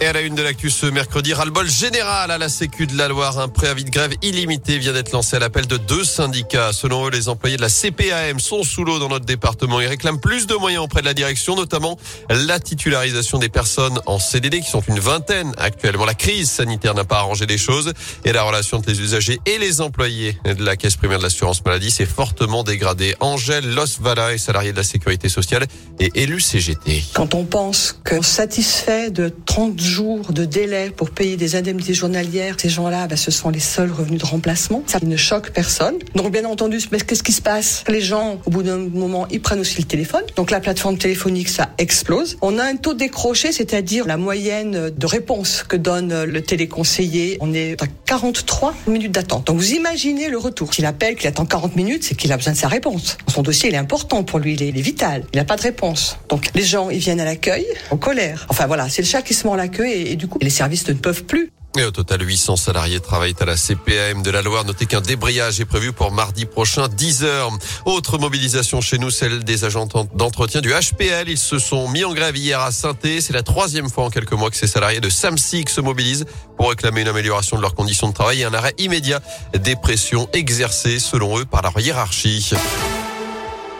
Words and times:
Et 0.00 0.06
à 0.06 0.12
la 0.12 0.20
une 0.20 0.36
de 0.36 0.42
l'actu 0.42 0.70
ce 0.70 0.86
mercredi, 0.86 1.34
ras-le-bol 1.34 1.68
général 1.68 2.30
à 2.30 2.38
la 2.38 2.48
Sécu 2.48 2.86
de 2.86 2.96
la 2.96 3.08
Loire. 3.08 3.40
Un 3.40 3.48
préavis 3.48 3.82
de 3.82 3.90
grève 3.90 4.14
illimité 4.22 4.78
vient 4.78 4.92
d'être 4.92 5.10
lancé 5.10 5.34
à 5.34 5.40
l'appel 5.40 5.66
de 5.66 5.76
deux 5.76 6.04
syndicats. 6.04 6.72
Selon 6.72 7.08
eux, 7.08 7.10
les 7.10 7.28
employés 7.28 7.56
de 7.56 7.62
la 7.62 7.68
CPAM 7.68 8.38
sont 8.38 8.62
sous 8.62 8.84
l'eau 8.84 9.00
dans 9.00 9.08
notre 9.08 9.24
département. 9.24 9.80
Ils 9.80 9.88
réclament 9.88 10.20
plus 10.20 10.46
de 10.46 10.54
moyens 10.54 10.84
auprès 10.84 11.00
de 11.00 11.06
la 11.06 11.14
direction, 11.14 11.56
notamment 11.56 11.98
la 12.30 12.60
titularisation 12.60 13.40
des 13.40 13.48
personnes 13.48 13.98
en 14.06 14.20
CDD, 14.20 14.60
qui 14.60 14.70
sont 14.70 14.82
une 14.86 15.00
vingtaine 15.00 15.52
actuellement. 15.58 16.04
La 16.04 16.14
crise 16.14 16.48
sanitaire 16.48 16.94
n'a 16.94 17.04
pas 17.04 17.18
arrangé 17.18 17.46
les 17.46 17.58
choses 17.58 17.92
et 18.24 18.32
la 18.32 18.44
relation 18.44 18.76
entre 18.76 18.90
les 18.90 19.00
usagers 19.00 19.40
et 19.46 19.58
les 19.58 19.80
employés 19.80 20.38
de 20.44 20.64
la 20.64 20.76
Caisse 20.76 20.94
primaire 20.94 21.18
de 21.18 21.24
l'assurance 21.24 21.64
maladie 21.64 21.90
s'est 21.90 22.06
fortement 22.06 22.62
dégradée. 22.62 23.16
Angèle 23.18 23.74
Losvala 23.74 24.32
est 24.32 24.38
salariée 24.38 24.70
de 24.70 24.76
la 24.76 24.84
sécurité 24.84 25.28
sociale 25.28 25.66
et 25.98 26.12
élue 26.14 26.40
CGT. 26.40 27.02
Quand 27.14 27.34
on 27.34 27.44
pense 27.44 27.98
que 28.04 28.22
satisfait 28.22 29.10
de 29.10 29.34
30 29.44 29.87
jours 29.88 30.32
de 30.32 30.44
délai 30.44 30.90
pour 30.90 31.10
payer 31.10 31.36
des 31.36 31.56
indemnités 31.56 31.94
journalières, 31.94 32.56
ces 32.58 32.68
gens-là, 32.68 33.06
bah, 33.06 33.16
ce 33.16 33.30
sont 33.30 33.50
les 33.50 33.60
seuls 33.60 33.90
revenus 33.90 34.20
de 34.20 34.26
remplacement. 34.26 34.82
Ça 34.86 34.98
ne 35.02 35.16
choque 35.16 35.50
personne. 35.50 35.96
Donc, 36.14 36.30
bien 36.30 36.44
entendu, 36.44 36.78
qu'est-ce 36.78 37.22
qui 37.22 37.32
se 37.32 37.42
passe? 37.42 37.84
Les 37.88 38.00
gens, 38.00 38.38
au 38.44 38.50
bout 38.50 38.62
d'un 38.62 38.76
moment, 38.76 39.26
ils 39.30 39.40
prennent 39.40 39.60
aussi 39.60 39.78
le 39.78 39.86
téléphone. 39.86 40.22
Donc, 40.36 40.50
la 40.50 40.60
plateforme 40.60 40.98
téléphonique, 40.98 41.48
ça 41.48 41.70
explose. 41.78 42.36
On 42.42 42.58
a 42.58 42.64
un 42.64 42.76
taux 42.76 42.94
décroché, 42.94 43.50
c'est-à-dire 43.52 44.06
la 44.06 44.16
moyenne 44.16 44.90
de 44.90 45.06
réponse 45.06 45.64
que 45.66 45.76
donne 45.76 46.24
le 46.24 46.42
téléconseiller. 46.42 47.38
On 47.40 47.54
est 47.54 47.82
à 47.82 47.86
43 48.06 48.74
minutes 48.86 49.12
d'attente. 49.12 49.46
Donc, 49.46 49.56
vous 49.56 49.72
imaginez 49.72 50.28
le 50.28 50.38
retour. 50.38 50.74
S'il 50.74 50.84
appelle, 50.84 51.16
qu'il 51.16 51.28
attend 51.28 51.46
40 51.46 51.76
minutes, 51.76 52.04
c'est 52.04 52.14
qu'il 52.14 52.32
a 52.32 52.36
besoin 52.36 52.52
de 52.52 52.58
sa 52.58 52.68
réponse. 52.68 53.16
Son 53.32 53.42
dossier, 53.42 53.70
il 53.70 53.74
est 53.74 53.78
important 53.78 54.22
pour 54.22 54.38
lui, 54.38 54.54
il 54.54 54.62
est, 54.62 54.68
il 54.68 54.78
est 54.78 54.82
vital. 54.82 55.24
Il 55.32 55.38
n'a 55.38 55.44
pas 55.44 55.56
de 55.56 55.62
réponse. 55.62 56.18
Donc, 56.28 56.50
les 56.54 56.62
gens, 56.62 56.90
ils 56.90 56.98
viennent 56.98 57.20
à 57.20 57.24
l'accueil 57.24 57.66
en 57.90 57.96
colère. 57.96 58.46
Enfin, 58.48 58.66
voilà, 58.66 58.88
c'est 58.88 59.02
le 59.02 59.08
chat 59.08 59.22
qui 59.22 59.34
se 59.34 59.46
mord 59.46 59.56
la 59.56 59.68
queue 59.68 59.77
et, 59.84 60.16
du 60.16 60.28
coup, 60.28 60.38
les 60.40 60.50
services 60.50 60.86
ne 60.88 60.94
peuvent 60.94 61.24
plus. 61.24 61.52
Et 61.76 61.84
au 61.84 61.90
total, 61.90 62.26
800 62.26 62.56
salariés 62.56 62.98
travaillent 62.98 63.36
à 63.38 63.44
la 63.44 63.56
CPAM 63.56 64.22
de 64.22 64.30
la 64.30 64.42
Loire. 64.42 64.64
Notez 64.64 64.86
qu'un 64.86 65.02
débrayage 65.02 65.60
est 65.60 65.64
prévu 65.64 65.92
pour 65.92 66.10
mardi 66.10 66.46
prochain, 66.46 66.88
10 66.88 67.24
heures. 67.24 67.50
Autre 67.84 68.18
mobilisation 68.18 68.80
chez 68.80 68.98
nous, 68.98 69.10
celle 69.10 69.44
des 69.44 69.64
agents 69.64 69.86
d'entretien 70.14 70.60
du 70.60 70.70
HPL. 70.70 71.28
Ils 71.28 71.38
se 71.38 71.58
sont 71.58 71.88
mis 71.88 72.04
en 72.04 72.14
grève 72.14 72.36
hier 72.36 72.60
à 72.60 72.72
saint 72.72 72.96
C'est 73.02 73.32
la 73.32 73.42
troisième 73.42 73.90
fois 73.90 74.04
en 74.04 74.10
quelques 74.10 74.32
mois 74.32 74.50
que 74.50 74.56
ces 74.56 74.66
salariés 74.66 75.00
de 75.00 75.10
Samsic 75.10 75.68
se 75.68 75.80
mobilisent 75.80 76.24
pour 76.56 76.70
réclamer 76.70 77.02
une 77.02 77.08
amélioration 77.08 77.56
de 77.58 77.62
leurs 77.62 77.74
conditions 77.74 78.08
de 78.08 78.14
travail 78.14 78.40
et 78.40 78.44
un 78.44 78.54
arrêt 78.54 78.74
immédiat 78.78 79.20
des 79.56 79.76
pressions 79.76 80.28
exercées, 80.32 80.98
selon 80.98 81.38
eux, 81.38 81.44
par 81.44 81.62
leur 81.62 81.78
hiérarchie. 81.78 82.54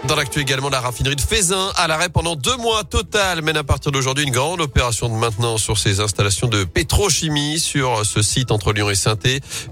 Dans 0.07 0.15
l'actu 0.15 0.41
également, 0.41 0.69
la 0.69 0.81
raffinerie 0.81 1.17
de 1.17 1.21
Fézin 1.21 1.73
à 1.77 1.89
l'arrêt 1.89 2.09
pendant 2.09 2.37
deux 2.37 2.57
mois 2.57 2.85
total 2.85 3.43
mène 3.43 3.57
à 3.57 3.65
partir 3.65 3.91
d'aujourd'hui 3.91 4.25
une 4.25 4.31
grande 4.31 4.61
opération 4.61 5.09
de 5.09 5.15
maintenance 5.15 5.61
sur 5.63 5.77
ses 5.77 5.99
installations 6.01 6.47
de 6.47 6.63
pétrochimie 6.63 7.59
sur 7.59 8.07
ce 8.07 8.23
site 8.23 8.53
entre 8.53 8.73
Lyon 8.73 8.89
et 8.91 8.95
saint 8.95 9.19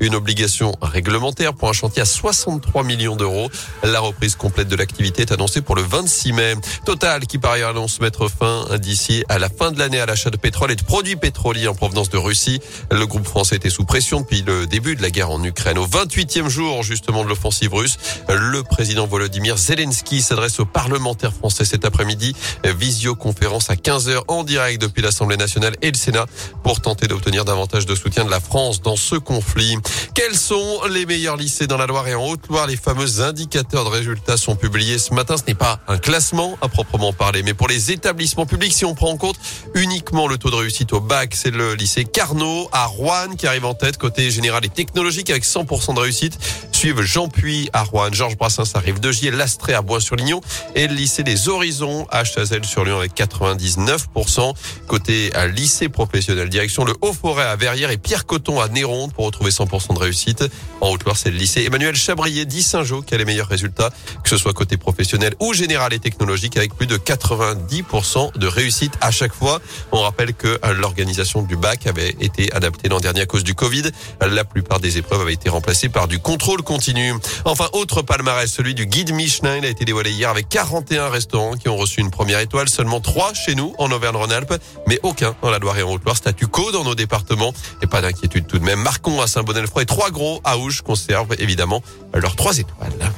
Une 0.00 0.16
obligation 0.16 0.74
réglementaire 0.83 1.55
pour 1.55 1.68
un 1.68 1.72
chantier 1.72 2.02
à 2.02 2.05
63 2.05 2.83
millions 2.83 3.14
d'euros. 3.14 3.48
La 3.84 4.00
reprise 4.00 4.34
complète 4.34 4.66
de 4.66 4.74
l'activité 4.74 5.22
est 5.22 5.33
annoncée 5.33 5.62
pour 5.62 5.77
le 5.77 5.83
26 5.83 6.33
mai. 6.33 6.55
Total 6.84 7.24
qui 7.27 7.38
par 7.38 7.52
ailleurs 7.52 7.70
annonce 7.70 8.00
mettre 8.00 8.28
fin 8.28 8.66
d'ici 8.78 9.24
à 9.28 9.38
la 9.38 9.48
fin 9.48 9.70
de 9.70 9.78
l'année 9.78 10.00
à 10.00 10.06
l'achat 10.06 10.30
de 10.30 10.36
pétrole 10.36 10.72
et 10.72 10.77
de 10.77 10.83
produits 10.83 11.16
pétroliers 11.16 11.68
en 11.68 11.74
provenance 11.74 12.11
de 12.11 12.18
Russie. 12.18 12.61
Le 12.90 13.06
groupe 13.06 13.27
français 13.27 13.56
était 13.56 13.70
sous 13.70 13.84
pression 13.84 14.20
depuis 14.22 14.42
le 14.42 14.66
début 14.66 14.96
de 14.96 15.02
la 15.02 15.11
guerre 15.11 15.30
en 15.30 15.42
Ukraine. 15.44 15.78
Au 15.78 15.86
28e 15.86 16.48
jour 16.48 16.83
justement 16.83 17.22
de 17.22 17.28
l'offensive 17.28 17.72
russe, 17.72 17.96
le 18.28 18.62
président 18.64 19.06
Volodymyr 19.06 19.56
Zelensky 19.56 20.16
s'adresse 20.22 20.61
aux 20.61 20.64
parlementaires 20.64 21.33
français 21.33 21.64
cet 21.64 21.84
après-midi. 21.84 22.34
Visioconférence 22.64 23.70
à 23.70 23.75
15h 23.75 24.23
en 24.28 24.45
direct 24.45 24.81
depuis 24.81 25.03
l'Assemblée 25.03 25.36
nationale 25.36 25.77
et 25.83 25.91
le 25.91 25.97
Sénat 25.97 26.27
pour 26.62 26.81
tenter 26.81 27.06
d'obtenir 27.06 27.45
davantage 27.45 27.86
de 27.86 27.95
soutien 27.95 28.25
de 28.25 28.31
la 28.31 28.41
France 28.41 28.81
dans 28.83 28.97
ce 28.97 29.17
conflit. 29.17 29.77
Quels 30.14 30.36
sont 30.36 30.81
les 30.91 31.06
meilleurs 31.06 31.36
lycées 31.36 31.67
dans 31.67 31.77
la 31.77 31.86
Loire 31.86 32.07
et 32.08 32.14
en 32.14 32.24
Haute-Loire? 32.24 32.67
Les 32.67 32.77
fameux 32.77 33.20
indicateurs 33.20 33.85
de 33.85 33.90
résultats 33.90 34.36
sont 34.36 34.57
publiés 34.57 34.98
ce 34.98 35.14
matin. 35.14 35.36
Ce 35.36 35.42
n'est 35.46 35.55
pas 35.55 35.80
un 35.89 35.98
classement 35.98 36.57
à 36.61 36.69
proprement 36.69 37.13
parler, 37.13 37.42
mais 37.42 37.55
pour 37.55 37.69
les 37.69 37.90
établissements 37.90 38.46
publics, 38.46 38.73
si 38.73 38.85
on 38.85 38.95
prend 38.95 39.11
en 39.11 39.17
compte 39.17 39.36
uniquement 39.74 40.27
le 40.27 40.39
taux 40.39 40.51
de 40.51 40.57
réussite 40.57 40.92
au 40.92 41.01
bac, 41.01 41.35
c'est 41.35 41.51
le 41.51 41.74
lycée 41.74 42.05
Carnot 42.05 42.69
à 42.73 42.86
Rouen 42.86 43.35
qui 43.36 43.46
arrive 43.46 43.64
en 43.64 43.74
tête 43.74 43.96
côté 43.98 44.30
général 44.30 44.64
et 44.64 44.69
technologique 44.69 45.30
avec 45.30 45.45
100% 45.45 45.95
de 45.95 46.01
réussite. 46.01 46.39
Suivent 46.73 47.02
Jean 47.02 47.29
Puy 47.29 47.70
à 47.73 47.83
Rouen, 47.83 48.13
Georges 48.13 48.36
Brassens 48.36 48.74
arrive 48.74 49.01
de 49.01 49.13
Gier, 49.13 49.30
Lastré 49.30 49.74
à 49.74 49.83
Bois 49.83 50.01
sur 50.06 50.17
Lignon 50.17 50.40
et 50.74 50.86
le 50.86 50.94
lycée 50.94 51.24
des 51.24 51.48
Horizons 51.48 52.06
à 52.11 52.22
Chazelle-sur-Lyon 52.24 52.98
avec 52.98 53.14
99%. 53.14 54.55
Côté 54.86 55.34
à 55.34 55.48
lycée 55.48 55.89
professionnel, 55.89 56.48
direction 56.48 56.84
le 56.84 56.94
Haut-Forêt 57.00 57.44
à 57.44 57.56
Verrières 57.56 57.90
et 57.90 57.96
Pierre 57.96 58.24
Coton 58.24 58.61
à 58.61 58.68
Néronde 58.68 59.12
pour 59.12 59.27
retrouver 59.27 59.50
100% 59.50 59.95
de 59.95 59.98
réussite. 59.98 60.45
En 60.80 60.90
Haute-Loire, 60.90 61.16
c'est 61.16 61.30
le 61.30 61.36
lycée 61.36 61.64
Emmanuel 61.64 61.96
Chabrier 61.96 62.45
d'Y-Saint-Jean 62.45 63.02
qui 63.02 63.14
a 63.14 63.18
les 63.18 63.24
meilleurs 63.24 63.48
résultats, 63.48 63.90
que 64.22 64.30
ce 64.30 64.36
soit 64.36 64.52
côté 64.52 64.77
professionnel 64.77 65.34
ou 65.40 65.52
général 65.52 65.92
et 65.92 65.98
technologique 65.98 66.56
avec 66.56 66.74
plus 66.74 66.86
de 66.86 66.96
90% 66.96 68.39
de 68.39 68.46
réussite 68.46 68.92
à 69.00 69.11
chaque 69.11 69.34
fois. 69.34 69.61
On 69.90 70.02
rappelle 70.02 70.34
que 70.34 70.61
l'organisation 70.78 71.42
du 71.42 71.56
bac 71.56 71.86
avait 71.89 72.14
été 72.20 72.52
adaptée 72.52 72.89
l'an 72.89 73.00
dernier 73.00 73.22
à 73.22 73.27
cause 73.27 73.42
du 73.42 73.55
Covid. 73.55 73.90
La 74.20 74.45
plupart 74.45 74.78
des 74.78 74.98
épreuves 74.98 75.22
avaient 75.22 75.33
été 75.33 75.48
remplacées 75.48 75.89
par 75.89 76.06
du 76.06 76.20
contrôle 76.20 76.62
continu. 76.62 77.12
Enfin, 77.45 77.68
autre 77.72 78.02
palmarès, 78.02 78.50
celui 78.50 78.74
du 78.74 78.86
guide 78.86 79.12
Michelin. 79.12 79.56
Il 79.56 79.64
a 79.64 79.68
été 79.68 79.84
dévoilé 79.84 79.95
hier 80.05 80.29
avec 80.29 80.48
41 80.48 81.08
restaurants 81.08 81.57
qui 81.57 81.68
ont 81.68 81.77
reçu 81.77 82.01
une 82.01 82.11
première 82.11 82.40
étoile. 82.40 82.68
Seulement 82.68 83.01
3 83.01 83.33
chez 83.34 83.55
nous 83.55 83.74
en 83.79 83.90
Auvergne-Rhône-Alpes, 83.90 84.55
mais 84.86 85.01
aucun 85.02 85.34
dans 85.42 85.51
la 85.51 85.58
Loire 85.58 85.79
et 85.79 85.83
en 85.83 85.92
Haute-Loire. 85.92 86.17
Statu 86.17 86.46
quo 86.46 86.70
dans 86.73 86.84
nos 86.84 86.95
départements. 86.95 87.55
Et 87.83 87.86
pas 87.86 88.02
d'inquiétude 88.02 88.46
tout 88.46 88.58
de 88.58 88.64
même. 88.64 88.80
Marcon 88.80 89.20
à 89.23 89.27
Saint-Bonnet-le-Froid 89.27 89.83
et 89.83 89.86
trois 89.86 90.11
gros 90.11 90.40
à 90.45 90.58
Ouge 90.58 90.83
conservent 90.83 91.34
évidemment 91.39 91.83
leurs 92.12 92.36
trois 92.36 92.58
étoiles. 92.58 93.12